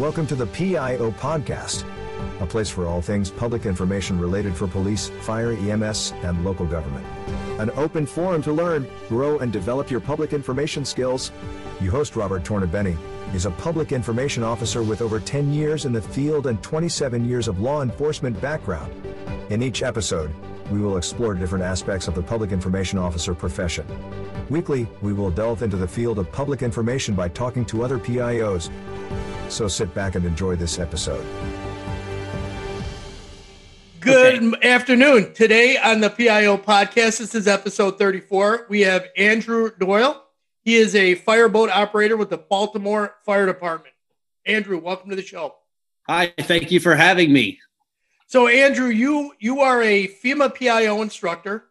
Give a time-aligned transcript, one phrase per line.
[0.00, 1.84] Welcome to the PIO Podcast,
[2.40, 7.06] a place for all things public information related for police, fire, EMS, and local government.
[7.60, 11.32] An open forum to learn, grow, and develop your public information skills.
[11.82, 12.96] Your host, Robert Tornabene,
[13.34, 17.46] is a public information officer with over 10 years in the field and 27 years
[17.46, 18.90] of law enforcement background.
[19.50, 20.34] In each episode,
[20.70, 23.86] we will explore different aspects of the public information officer profession.
[24.48, 28.70] Weekly, we will delve into the field of public information by talking to other PIOs.
[29.50, 31.26] So sit back and enjoy this episode.
[33.98, 34.68] Good okay.
[34.70, 35.34] afternoon.
[35.34, 38.66] Today on the PIO podcast, this is episode 34.
[38.70, 40.24] We have Andrew Doyle.
[40.62, 43.92] He is a fireboat operator with the Baltimore Fire Department.
[44.46, 45.56] Andrew, welcome to the show.
[46.08, 47.58] Hi, thank you for having me.
[48.28, 51.64] So, Andrew, you you are a FEMA PIO instructor,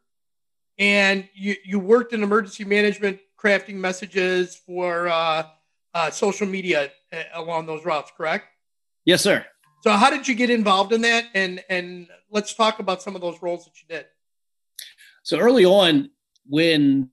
[0.78, 5.44] and you you worked in emergency management, crafting messages for uh,
[5.94, 8.12] uh, social media uh, along those routes.
[8.16, 8.46] Correct?
[9.06, 9.46] Yes, sir.
[9.82, 11.26] So, how did you get involved in that?
[11.34, 14.06] And and let's talk about some of those roles that you did.
[15.24, 16.10] So early on,
[16.48, 17.10] when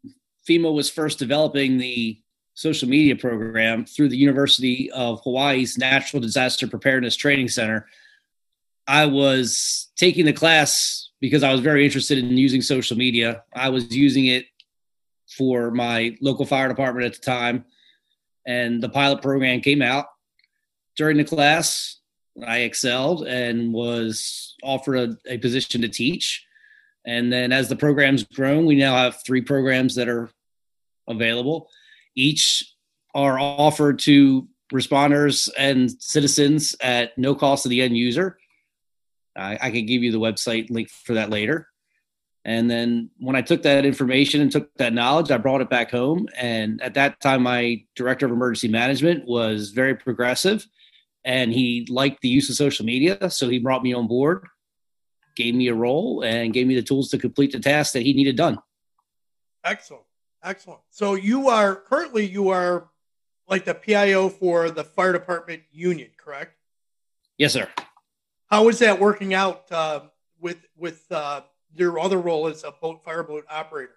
[0.48, 2.20] FEMA was first developing the
[2.55, 7.87] social media program through the University of Hawaii's National Disaster Preparedness Training Center,
[8.87, 13.43] I was taking the class because I was very interested in using social media.
[13.55, 14.47] I was using it
[15.37, 17.65] for my local fire department at the time,
[18.47, 20.06] and the pilot program came out.
[20.97, 22.00] During the class,
[22.47, 26.47] I excelled and was offered a, a position to teach.
[27.05, 30.30] And then as the program's grown, we now have three programs that are
[31.08, 31.69] available.
[32.14, 32.75] Each
[33.14, 38.38] are offered to responders and citizens at no cost to the end user.
[39.36, 41.69] I, I can give you the website link for that later.
[42.47, 45.91] And then when I took that information and took that knowledge, I brought it back
[45.91, 46.28] home.
[46.36, 50.64] And at that time, my director of emergency management was very progressive
[51.25, 53.30] and he liked the use of social media.
[53.30, 54.47] So he brought me on board,
[55.34, 58.12] gave me a role, and gave me the tools to complete the task that he
[58.12, 58.59] needed done.
[59.65, 60.04] Excellent.
[60.41, 60.82] Excellent.
[60.91, 62.91] So you are currently you are
[63.48, 66.54] like the PIO for the fire department union, correct?
[67.38, 67.69] Yes, sir.
[68.48, 70.03] How is that working out uh,
[70.38, 71.41] with with uh,
[71.78, 73.97] your other role as a boat fireboat operator?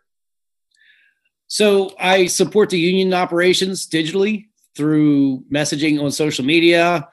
[1.47, 7.09] So I support the union operations digitally through messaging on social media,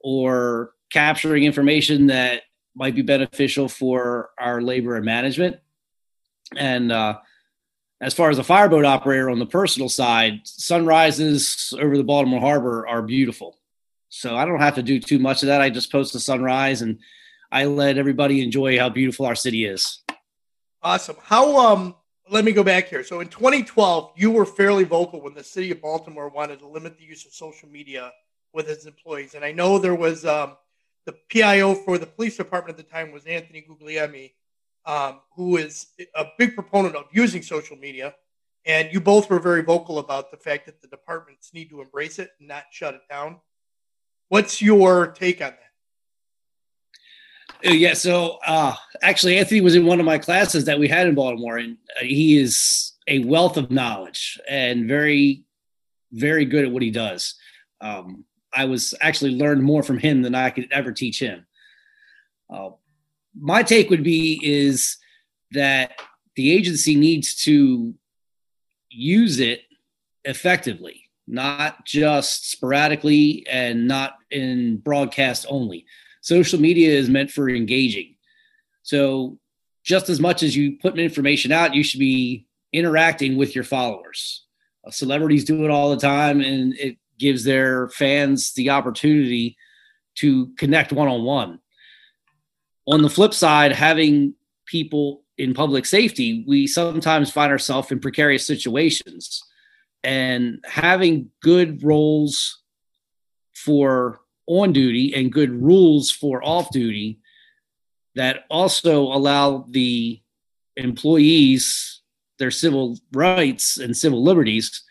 [0.00, 2.42] or capturing information that
[2.76, 5.56] might be beneficial for our labor and management.
[6.56, 7.18] And uh,
[8.00, 12.86] as far as a fireboat operator on the personal side, sunrises over the Baltimore Harbor
[12.86, 13.58] are beautiful.
[14.08, 15.60] So I don't have to do too much of that.
[15.60, 16.98] I just post the sunrise and
[17.54, 20.02] I let everybody enjoy how beautiful our city is.
[20.82, 21.16] Awesome.
[21.22, 21.94] How um
[22.28, 23.04] let me go back here.
[23.04, 26.98] So in 2012, you were fairly vocal when the city of Baltimore wanted to limit
[26.98, 28.10] the use of social media
[28.52, 29.34] with its employees.
[29.34, 30.56] And I know there was um,
[31.04, 34.32] the PIO for the police department at the time was Anthony Guglielmi,
[34.84, 38.14] um, who is a big proponent of using social media.
[38.66, 42.18] And you both were very vocal about the fact that the departments need to embrace
[42.18, 43.36] it and not shut it down.
[44.28, 45.73] What's your take on that?
[47.64, 51.06] Uh, yeah, so uh, actually, Anthony was in one of my classes that we had
[51.06, 55.44] in Baltimore, and uh, he is a wealth of knowledge and very,
[56.12, 57.34] very good at what he does.
[57.80, 61.46] Um, I was actually learned more from him than I could ever teach him.
[62.52, 62.70] Uh,
[63.38, 64.98] my take would be is
[65.52, 65.92] that
[66.36, 67.94] the agency needs to
[68.90, 69.62] use it
[70.24, 75.86] effectively, not just sporadically and not in broadcast only.
[76.24, 78.14] Social media is meant for engaging.
[78.82, 79.38] So
[79.84, 84.46] just as much as you put information out, you should be interacting with your followers.
[84.88, 89.58] Celebrities do it all the time, and it gives their fans the opportunity
[90.14, 91.58] to connect one on one.
[92.86, 98.46] On the flip side, having people in public safety, we sometimes find ourselves in precarious
[98.46, 99.42] situations.
[100.02, 102.62] And having good roles
[103.54, 107.18] for on duty and good rules for off duty
[108.14, 110.20] that also allow the
[110.76, 112.02] employees
[112.38, 114.82] their civil rights and civil liberties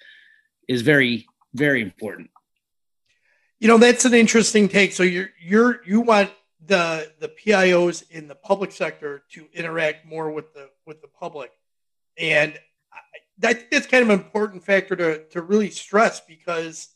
[0.68, 2.30] is very very important.
[3.60, 4.94] You know, that's an interesting take.
[4.94, 6.32] So you're you're you want
[6.66, 11.52] the the PIOs in the public sector to interact more with the with the public,
[12.18, 12.58] and
[13.42, 16.90] I, think that's kind of an important factor to to really stress because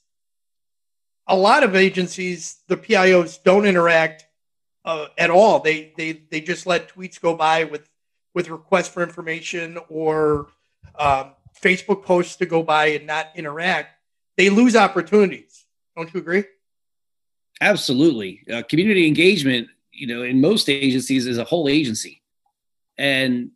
[1.27, 4.25] a lot of agencies, the PIOs don't interact
[4.85, 5.59] uh, at all.
[5.59, 7.89] They they they just let tweets go by with
[8.33, 10.47] with requests for information or
[10.97, 13.97] um, Facebook posts to go by and not interact
[14.37, 15.65] they lose opportunities.
[15.95, 16.45] Don't you agree?
[17.59, 18.43] Absolutely.
[18.51, 22.21] Uh, community engagement, you know, in most agencies is a whole agency.
[22.97, 23.51] And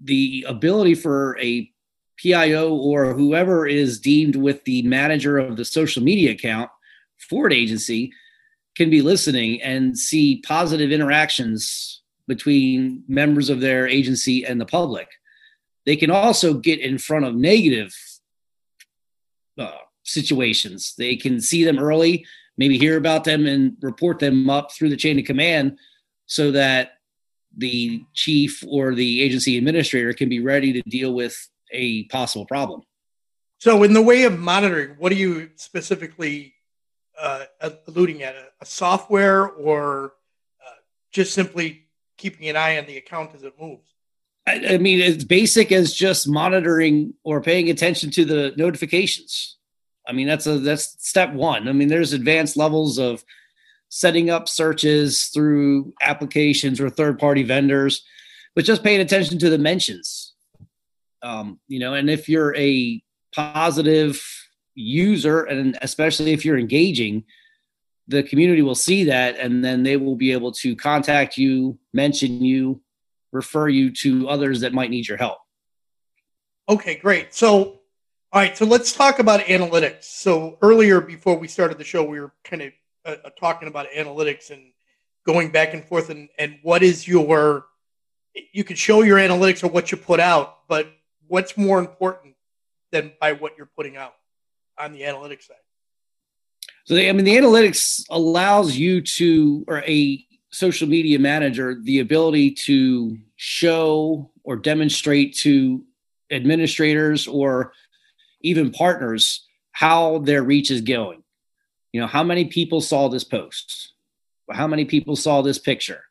[0.00, 1.72] the ability for a
[2.18, 6.70] PIO or whoever is deemed with the manager of the social media account
[7.18, 8.12] for an agency
[8.76, 15.08] can be listening and see positive interactions between members of their agency and the public.
[15.84, 17.94] They can also get in front of negative
[19.58, 20.94] uh, situations.
[20.96, 22.26] They can see them early,
[22.56, 25.78] maybe hear about them and report them up through the chain of command
[26.26, 26.92] so that
[27.56, 32.82] the chief or the agency administrator can be ready to deal with a possible problem.
[33.58, 36.54] So, in the way of monitoring, what do you specifically
[37.20, 37.44] uh,
[37.86, 38.34] alluding at?
[38.34, 40.14] A, a software or
[40.64, 40.74] uh,
[41.12, 41.86] just simply
[42.16, 43.94] keeping an eye on the account as it moves?
[44.46, 49.56] I, I mean, as basic as just monitoring or paying attention to the notifications.
[50.06, 51.68] I mean, that's a that's step one.
[51.68, 53.22] I mean, there's advanced levels of
[53.90, 58.02] setting up searches through applications or third party vendors,
[58.54, 60.34] but just paying attention to the mentions.
[61.22, 63.02] Um, you know, and if you're a
[63.34, 64.22] positive
[64.78, 67.24] user, and especially if you're engaging,
[68.06, 72.44] the community will see that and then they will be able to contact you, mention
[72.44, 72.80] you,
[73.32, 75.38] refer you to others that might need your help.
[76.68, 77.34] Okay, great.
[77.34, 77.80] So,
[78.32, 80.04] all right, so let's talk about analytics.
[80.04, 82.72] So, earlier before we started the show, we were kind of
[83.04, 84.72] uh, uh, talking about analytics and
[85.24, 87.66] going back and forth and, and what is your
[88.52, 90.90] you can show your analytics or what you put out but
[91.26, 92.34] what's more important
[92.92, 94.14] than by what you're putting out
[94.78, 95.56] on the analytics side
[96.84, 102.50] so i mean the analytics allows you to or a social media manager the ability
[102.50, 105.84] to show or demonstrate to
[106.30, 107.72] administrators or
[108.40, 111.22] even partners how their reach is going
[111.92, 113.92] you know, how many people saw this post?
[114.50, 116.02] How many people saw this picture?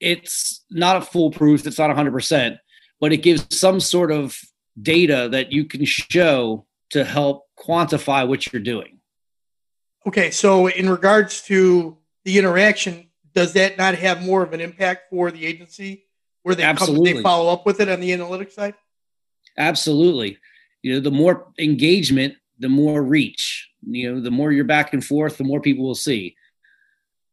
[0.00, 2.58] It's not a foolproof, it's not 100%,
[3.00, 4.38] but it gives some sort of
[4.80, 8.98] data that you can show to help quantify what you're doing.
[10.06, 15.10] Okay, so in regards to the interaction, does that not have more of an impact
[15.10, 16.04] for the agency
[16.42, 17.12] where they Absolutely.
[17.12, 18.74] come they follow up with it on the analytics side?
[19.56, 20.38] Absolutely.
[20.82, 23.68] You know, the more engagement, the more reach.
[23.82, 26.36] You know, the more you're back and forth, the more people will see.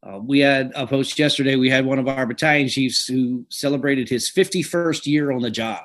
[0.04, 1.56] Uh, we had a post yesterday.
[1.56, 5.84] We had one of our battalion chiefs who celebrated his 51st year on the job.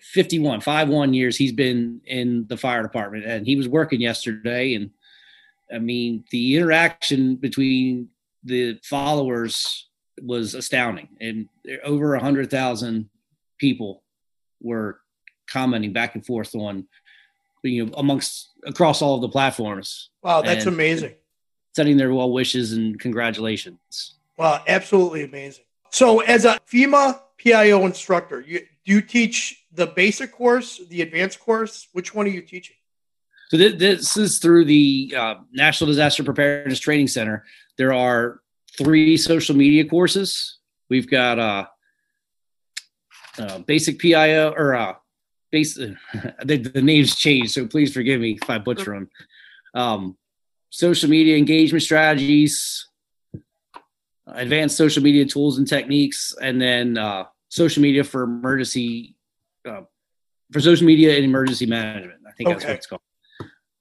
[0.00, 4.00] Oh, 51, five one years he's been in the fire department, and he was working
[4.00, 4.74] yesterday.
[4.74, 4.90] And
[5.72, 8.08] I mean, the interaction between
[8.44, 9.88] the followers
[10.22, 11.48] was astounding, and
[11.84, 13.08] over a hundred thousand
[13.58, 14.02] people
[14.60, 15.00] were
[15.46, 16.86] commenting back and forth on
[17.62, 20.10] you know amongst across all of the platforms.
[20.22, 21.14] Wow, that's amazing.
[21.74, 24.14] Sending their well wishes and congratulations.
[24.36, 25.64] Wow, absolutely amazing.
[25.90, 31.40] So, as a FEMA PIO instructor, you do you teach the basic course, the advanced
[31.40, 31.88] course?
[31.92, 32.76] Which one are you teaching?
[33.50, 37.44] So th- this is through the uh, National Disaster Preparedness Training Center.
[37.76, 38.40] There are
[38.78, 40.58] three social media courses.
[40.88, 41.66] We've got uh,
[43.38, 44.94] uh, basic PIO or uh,
[45.50, 45.74] base
[46.44, 49.10] the, the names changed, so please forgive me if I butcher them.
[49.74, 50.16] Um,
[50.70, 52.86] social media engagement strategies,
[54.26, 59.16] advanced social media tools and techniques, and then uh, social media for emergency
[59.68, 59.82] uh,
[60.50, 62.20] for social media and emergency management.
[62.26, 62.54] I think okay.
[62.54, 63.02] that's what it's called.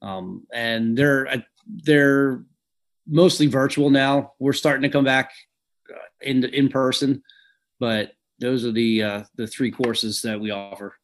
[0.01, 2.43] Um, and they're uh, they're
[3.07, 4.33] mostly virtual now.
[4.39, 5.31] We're starting to come back
[5.89, 7.23] uh, in in person,
[7.79, 10.95] but those are the uh, the three courses that we offer.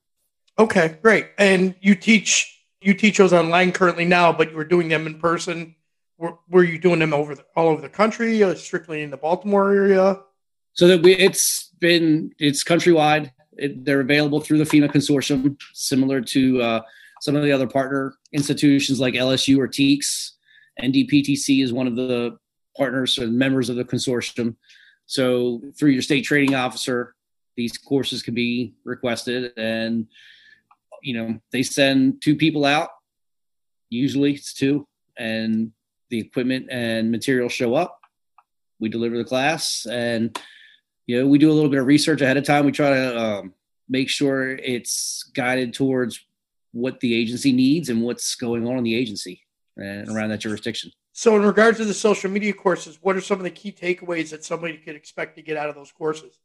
[0.57, 1.27] Okay, great.
[1.37, 5.19] And you teach you teach those online currently now, but you were doing them in
[5.19, 5.75] person.
[6.17, 9.17] Were, were you doing them over the, all over the country, uh, strictly in the
[9.17, 10.21] Baltimore area?
[10.71, 13.31] So that we, it's been it's countrywide.
[13.57, 16.81] It, they're available through the FEMA consortium, similar to uh,
[17.21, 20.31] some of the other partner institutions like LSU or TEEX.
[20.81, 22.37] NDPTC is one of the
[22.75, 24.55] partners or members of the consortium.
[25.05, 27.15] So through your state training officer,
[27.55, 30.07] these courses can be requested and
[31.05, 32.89] you know, they send two people out.
[33.89, 35.71] Usually it's two, and
[36.09, 37.99] the equipment and materials show up.
[38.79, 40.37] We deliver the class, and
[41.07, 42.65] you know, we do a little bit of research ahead of time.
[42.65, 43.53] We try to um,
[43.87, 46.19] make sure it's guided towards
[46.71, 49.41] what the agency needs and what's going on in the agency
[49.77, 50.91] and around that jurisdiction.
[51.13, 54.31] So, in regards to the social media courses, what are some of the key takeaways
[54.31, 56.37] that somebody could expect to get out of those courses?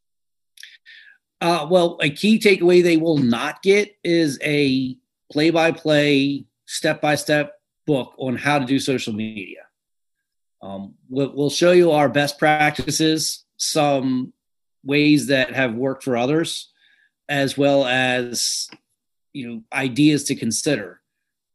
[1.40, 4.97] Uh, well, a key takeaway they will not get is a
[5.33, 7.55] play by play, step by step
[7.87, 9.62] book on how to do social media.
[10.62, 14.33] Um, we'll show you our best practices, some
[14.85, 16.71] ways that have worked for others,
[17.29, 18.69] as well as
[19.33, 21.01] you know ideas to consider.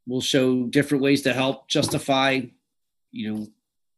[0.08, 2.41] We'll show different ways to help justify,
[3.12, 3.48] you know,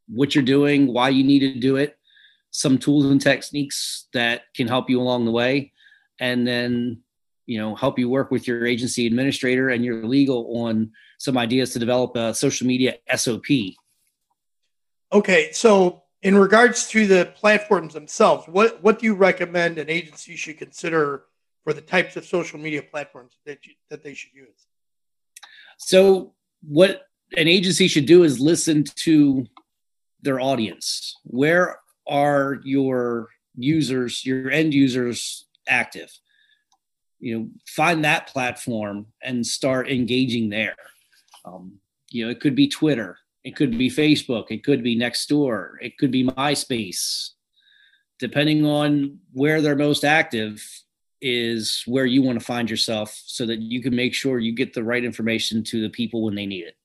[0.08, 1.98] what you're doing, why you need to do it,
[2.52, 5.74] some tools and techniques that can help you along the way,
[6.20, 7.02] and then
[7.46, 11.72] you know help you work with your agency administrator and your legal on some ideas
[11.74, 13.46] to develop a social media SOP.
[15.12, 20.36] Okay, so in regards to the platforms themselves, what what do you recommend an agency
[20.36, 21.24] should consider
[21.64, 24.68] for the types of social media platforms that you, that they should use?
[25.78, 29.46] So what an agency should do is listen to
[30.22, 31.18] their audience.
[31.24, 36.12] Where are your users, your end users active?
[37.20, 40.76] You know, find that platform and start engaging there.
[41.46, 45.76] Um, you know, it could be Twitter, it could be Facebook, it could be Nextdoor,
[45.80, 47.30] it could be MySpace.
[48.20, 50.62] Depending on where they're most active,
[51.22, 54.74] is where you want to find yourself so that you can make sure you get
[54.74, 56.76] the right information to the people when they need it.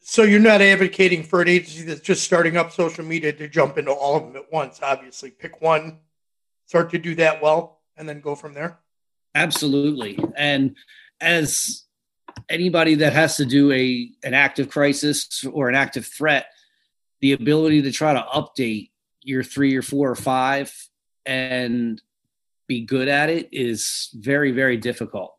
[0.00, 3.78] So you're not advocating for an agency that's just starting up social media to jump
[3.78, 4.80] into all of them at once.
[4.82, 6.00] Obviously, pick one,
[6.66, 8.80] start to do that well, and then go from there.
[9.34, 10.18] Absolutely.
[10.36, 10.76] And
[11.22, 11.84] as
[12.48, 16.46] anybody that has to do a an active crisis or an active threat,
[17.20, 18.90] the ability to try to update
[19.22, 20.72] your three or four or five
[21.26, 22.00] and
[22.66, 25.36] be good at it is very very difficult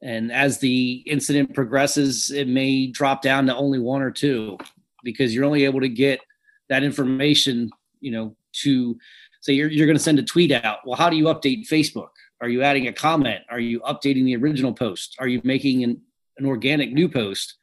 [0.00, 4.58] and as the incident progresses, it may drop down to only one or two
[5.02, 6.20] because you're only able to get
[6.68, 8.96] that information, you know, to
[9.40, 10.78] say you're, you're going to send a tweet out.
[10.86, 12.10] Well, how do you update Facebook?
[12.40, 13.42] Are you adding a comment?
[13.50, 15.16] Are you updating the original post?
[15.18, 16.02] Are you making an,
[16.36, 17.56] an organic new post?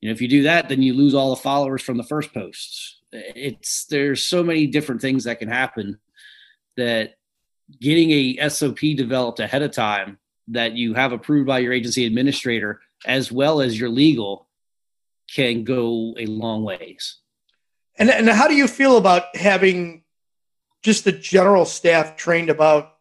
[0.00, 2.34] You know, if you do that, then you lose all the followers from the first
[2.34, 2.98] post.
[3.12, 5.98] It's there's so many different things that can happen
[6.76, 7.14] that
[7.80, 12.80] getting a SOP developed ahead of time that you have approved by your agency administrator
[13.06, 14.48] as well as your legal
[15.32, 17.18] can go a long ways.
[17.96, 20.02] And, and how do you feel about having
[20.82, 22.93] just the general staff trained about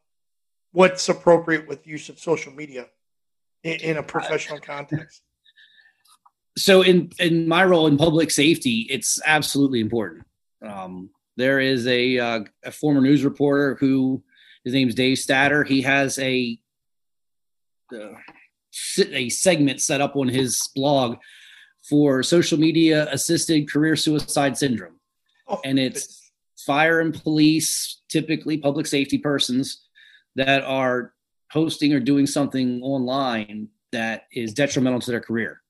[0.74, 2.88] what's appropriate with use of social media
[3.64, 5.22] in, in a professional context?
[6.58, 10.26] So, in in my role in public safety, it's absolutely important.
[10.62, 14.24] Um, there is a uh, a former news reporter who
[14.64, 15.64] his name's Dave Statter.
[15.64, 16.60] He has a
[19.00, 21.18] a segment set up on his blog
[21.88, 25.00] for social media assisted career suicide syndrome.
[25.48, 26.32] Oh, and it's
[26.66, 29.83] fire and police, typically public safety persons
[30.36, 31.14] that are
[31.52, 35.62] hosting or doing something online that is detrimental to their career.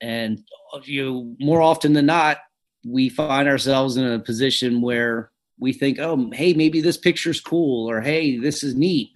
[0.00, 0.42] And
[0.84, 2.38] you more often than not,
[2.84, 7.88] we find ourselves in a position where we think, oh, hey, maybe this picture's cool,
[7.88, 9.12] or hey, this is neat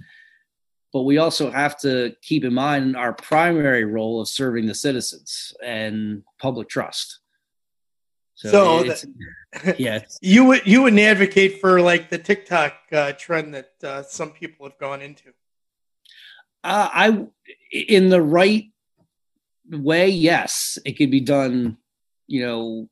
[0.97, 5.53] but we also have to keep in mind our primary role of serving the citizens
[5.63, 7.19] and public trust.
[8.37, 13.55] So, so that, yeah, you would you would advocate for like the TikTok uh, trend
[13.55, 15.31] that uh, some people have gone into.
[16.63, 17.27] Uh, I,
[17.73, 18.65] in the right
[19.71, 21.79] way, yes, it could be done.
[22.27, 22.89] You know,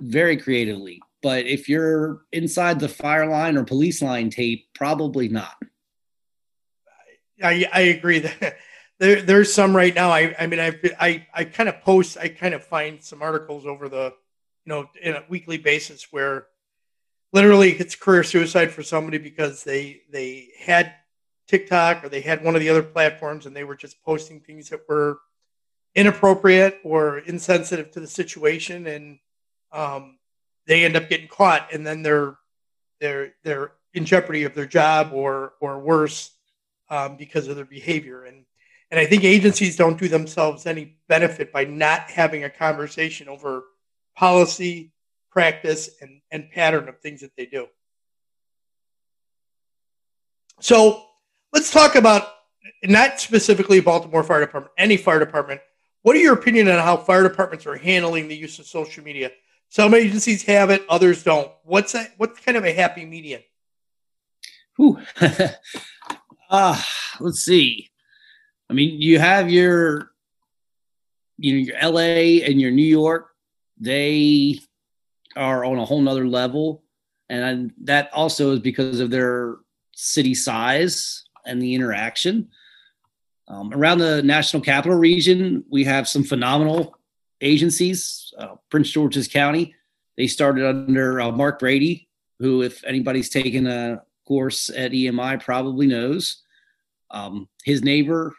[0.00, 1.02] very creatively.
[1.22, 5.56] But if you're inside the fire line or police line tape, probably not.
[7.42, 8.56] I, I agree that
[8.98, 10.10] there there's some right now.
[10.10, 13.66] I I mean I I I kind of post I kind of find some articles
[13.66, 14.14] over the
[14.68, 16.46] know in a weekly basis where
[17.32, 20.94] literally it's career suicide for somebody because they they had
[21.46, 24.68] TikTok or they had one of the other platforms and they were just posting things
[24.68, 25.18] that were
[25.94, 29.18] inappropriate or insensitive to the situation and
[29.72, 30.18] um,
[30.66, 32.36] they end up getting caught and then they're
[33.00, 36.32] they're they're in jeopardy of their job or or worse
[36.90, 38.24] um, because of their behavior.
[38.24, 38.44] And
[38.90, 43.64] and I think agencies don't do themselves any benefit by not having a conversation over
[44.18, 44.90] policy,
[45.30, 47.68] practice, and, and pattern of things that they do.
[50.58, 51.04] So
[51.52, 52.28] let's talk about
[52.82, 55.60] not specifically Baltimore Fire Department, any fire department.
[56.02, 59.30] What are your opinion on how fire departments are handling the use of social media?
[59.68, 61.52] Some agencies have it, others don't.
[61.62, 62.12] What's that?
[62.16, 63.42] What's kind of a happy median?
[66.50, 66.80] Uh,
[67.20, 67.88] let's see.
[68.68, 70.10] I mean, you have your,
[71.36, 73.27] you know, your LA and your New York.
[73.80, 74.60] They
[75.36, 76.82] are on a whole nother level,
[77.28, 79.56] and that also is because of their
[79.94, 82.48] city size and the interaction.
[83.48, 86.98] Um, around the national capital region, we have some phenomenal
[87.40, 88.32] agencies.
[88.38, 89.74] Uh, Prince George's County,
[90.16, 92.08] They started under uh, Mark Brady,
[92.38, 96.42] who, if anybody's taken a course at EMI, probably knows.
[97.10, 98.34] Um, his neighbor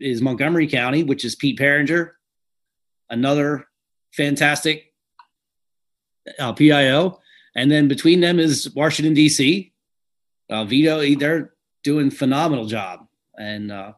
[0.00, 2.12] is Montgomery County, which is Pete Piringer,
[3.08, 3.67] another
[4.12, 4.92] fantastic
[6.38, 7.20] uh, PIO.
[7.54, 9.72] And then between them is Washington, D.C.
[10.50, 13.06] Uh, Vito, they're doing phenomenal job.
[13.36, 13.92] And, uh,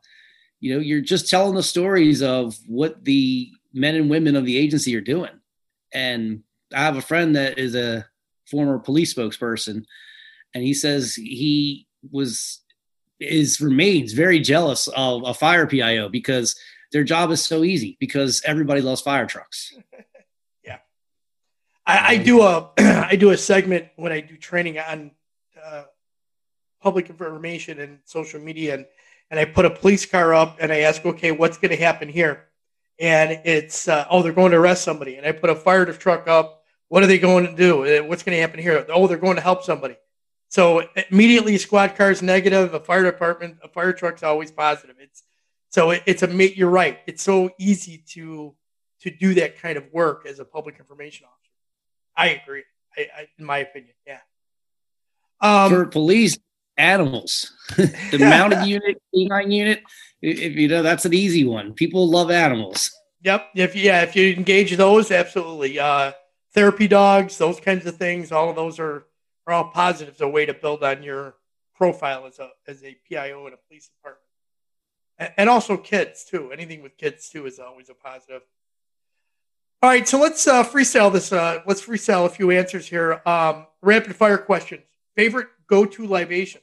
[0.60, 4.56] you know, you're just telling the stories of what the men and women of the
[4.56, 5.30] agency are doing.
[5.92, 6.42] And
[6.74, 8.06] I have a friend that is a
[8.50, 9.84] former police spokesperson,
[10.54, 12.60] and he says he was
[13.20, 16.56] is remains very jealous of a fire PIO because
[16.92, 19.74] their job is so easy because everybody loves fire trucks.
[20.64, 20.78] yeah,
[21.86, 25.12] I, I, do a I do a segment when I do training on
[25.62, 25.84] uh,
[26.82, 28.86] public information and social media, and
[29.30, 32.08] and I put a police car up and I ask, okay, what's going to happen
[32.08, 32.46] here?
[32.98, 36.28] And it's uh, oh, they're going to arrest somebody, and I put a fire truck
[36.28, 36.64] up.
[36.88, 37.84] What are they going to do?
[37.84, 38.84] Uh, what's going to happen here?
[38.88, 39.96] Oh, they're going to help somebody.
[40.48, 42.74] So immediately, squad cars negative.
[42.74, 44.96] A fire department, a fire truck's always positive.
[44.98, 45.22] It's
[45.70, 46.98] so it, it's a you're right.
[47.06, 48.54] It's so easy to
[49.02, 51.52] to do that kind of work as a public information officer.
[52.16, 52.64] I agree.
[52.96, 54.18] I, I in my opinion, yeah.
[55.40, 56.38] Um, For police,
[56.76, 59.82] animals, the mounted unit, canine unit.
[60.20, 61.72] If you know, that's an easy one.
[61.72, 62.90] People love animals.
[63.22, 63.50] Yep.
[63.54, 65.78] If yeah, if you engage those, absolutely.
[65.78, 66.12] Uh,
[66.52, 68.32] therapy dogs, those kinds of things.
[68.32, 69.06] All of those are
[69.46, 70.20] are all positives.
[70.20, 71.36] A way to build on your
[71.76, 74.29] profile as a as a PIO in a police department
[75.36, 76.50] and also kids too.
[76.52, 78.42] Anything with kids too is always a positive.
[79.82, 81.32] All right, so let's uh, freestyle this.
[81.32, 83.22] Uh, let's freestyle a few answers here.
[83.24, 84.82] Um, rapid fire questions.
[85.16, 86.60] Favorite go-to libation?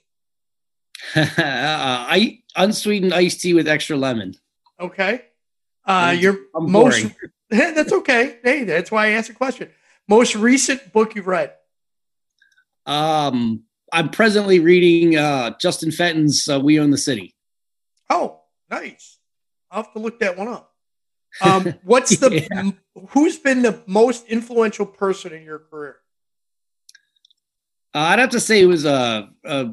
[1.16, 4.36] uh, I unsweetened iced tea with extra lemon.
[4.80, 5.24] Okay.
[5.84, 7.08] Uh, your most.
[7.50, 8.38] that's okay.
[8.44, 9.70] Hey, that's why I asked a question.
[10.08, 11.54] Most recent book you've read?
[12.86, 17.36] Um, I'm presently reading uh, Justin Fenton's uh, "We Own the City."
[18.10, 19.18] Oh, Nice.
[19.72, 20.74] I'll have to look that one up.
[21.42, 22.72] Um, what's the yeah.
[23.10, 25.98] who's been the most influential person in your career?
[27.94, 29.66] Uh, I'd have to say it was uh, uh,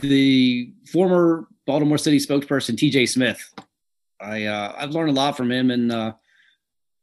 [0.00, 3.06] the former Baltimore City spokesperson T.J.
[3.06, 3.54] Smith.
[4.20, 6.12] I uh, I've learned a lot from him, and uh,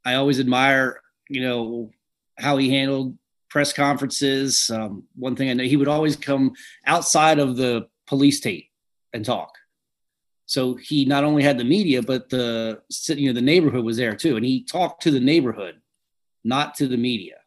[0.03, 1.91] I always admire you know
[2.37, 3.17] how he handled
[3.49, 4.69] press conferences.
[4.69, 6.53] Um, one thing I know, he would always come
[6.85, 8.69] outside of the police tape
[9.13, 9.57] and talk.
[10.45, 14.15] So he not only had the media, but the you know the neighborhood was there
[14.15, 15.81] too, and he talked to the neighborhood,
[16.43, 17.37] not to the media.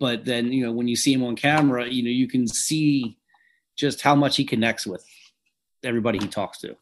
[0.00, 3.18] But then you know when you see him on camera, you know you can see
[3.76, 5.04] just how much he connects with
[5.84, 6.76] everybody he talks to.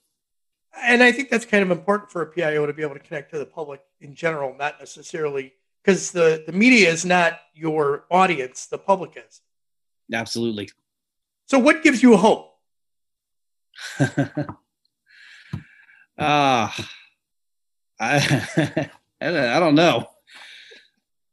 [0.83, 3.31] And I think that's kind of important for a PIO to be able to connect
[3.33, 8.67] to the public in general, not necessarily because the the media is not your audience,
[8.67, 9.43] the public is.
[10.13, 10.71] Absolutely.
[11.47, 12.53] So, what gives you hope?
[16.19, 16.71] Uh,
[17.99, 20.07] I I don't know.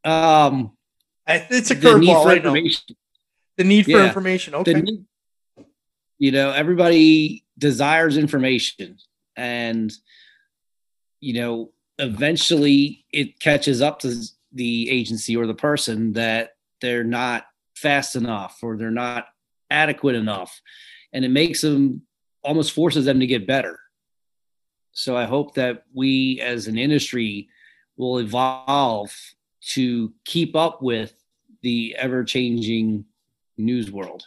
[0.04, 0.72] Um,
[1.28, 2.26] it's a curveball.
[2.26, 2.54] I know.
[3.58, 4.56] The need for yeah, information.
[4.56, 4.74] Okay.
[4.74, 5.06] Need,
[6.18, 8.98] you know, everybody desires information,
[9.36, 9.92] and
[11.20, 14.16] you know, eventually it catches up to
[14.54, 19.28] the agency or the person that they're not fast enough or they're not
[19.70, 20.62] adequate enough,
[21.14, 22.02] and it makes them
[22.44, 23.80] almost forces them to get better
[24.92, 27.50] so I hope that we as an industry
[27.98, 29.16] will evolve
[29.70, 31.14] to keep up with
[31.62, 33.06] the ever changing
[33.58, 34.26] news world.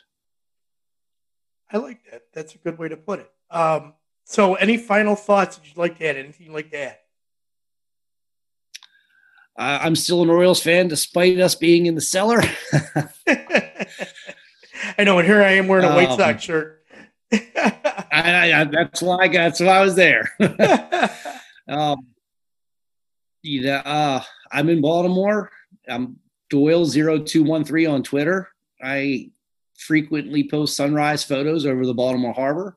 [1.72, 2.22] I like that.
[2.32, 3.30] That's a good way to put it.
[3.50, 6.16] Um, so, any final thoughts that you'd like to add?
[6.16, 7.02] Anything like that?
[9.56, 12.40] Uh, I'm still an Orioles fan, despite us being in the cellar.
[14.98, 16.83] I know, and here I am wearing a White um, Sox shirt.
[17.32, 19.44] I, I, that's why I got.
[19.44, 20.30] That's why I was there.
[21.68, 22.06] um,
[23.42, 25.50] you know, uh, I'm in Baltimore.
[25.88, 26.16] I'm
[26.48, 28.48] Doyle 0213 on Twitter.
[28.82, 29.30] I
[29.76, 32.76] frequently post sunrise photos over the Baltimore Harbor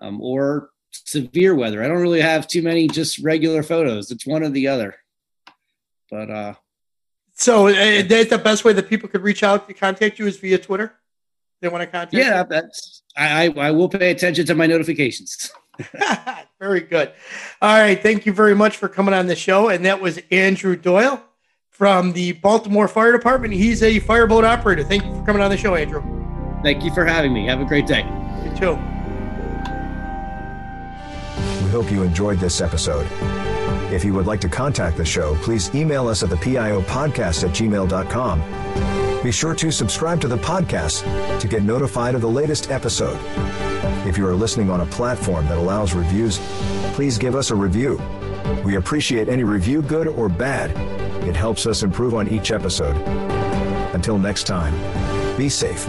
[0.00, 1.82] um, or severe weather.
[1.82, 4.10] I don't really have too many just regular photos.
[4.10, 4.96] It's one or the other.
[6.10, 6.54] But uh,
[7.34, 10.38] so uh, that's the best way that people could reach out to contact you is
[10.38, 10.94] via Twitter
[11.60, 12.46] they want to contact yeah, you?
[12.48, 15.50] that's I, I will pay attention to my notifications.
[16.60, 17.12] very good.
[17.60, 18.00] All right.
[18.00, 19.68] Thank you very much for coming on the show.
[19.68, 21.22] And that was Andrew Doyle
[21.70, 23.52] from the Baltimore Fire Department.
[23.52, 24.84] He's a fireboat operator.
[24.84, 26.02] Thank you for coming on the show, Andrew.
[26.62, 27.46] Thank you for having me.
[27.46, 28.02] Have a great day.
[28.44, 28.74] You too.
[31.64, 33.06] We hope you enjoyed this episode.
[33.92, 37.44] If you would like to contact the show, please email us at the PIO podcast
[37.44, 39.13] at gmail.com.
[39.24, 43.18] Be sure to subscribe to the podcast to get notified of the latest episode.
[44.06, 46.38] If you are listening on a platform that allows reviews,
[46.92, 47.98] please give us a review.
[48.66, 50.72] We appreciate any review, good or bad.
[51.26, 52.96] It helps us improve on each episode.
[53.94, 54.74] Until next time,
[55.38, 55.88] be safe.